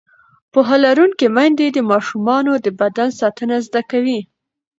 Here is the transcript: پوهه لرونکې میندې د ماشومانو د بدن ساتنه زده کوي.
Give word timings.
پوهه 0.51 0.77
لرونکې 0.85 1.27
میندې 1.35 1.67
د 1.71 1.77
ماشومانو 1.91 2.53
د 2.65 2.67
بدن 2.79 3.09
ساتنه 3.19 3.55
زده 3.67 3.81
کوي. 3.91 4.19